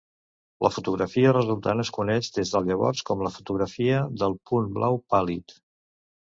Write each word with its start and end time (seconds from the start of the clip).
La 0.67 0.69
fotografia 0.75 1.33
resultant 1.35 1.83
es 1.83 1.91
coneix 1.97 2.29
des 2.37 2.53
de 2.55 2.61
llavors 2.69 3.05
com 3.11 3.21
la 3.27 3.33
fotografia 3.37 4.01
del 4.23 4.35
punt 4.53 4.73
blau 4.79 4.99
pàl·lid. 5.17 5.57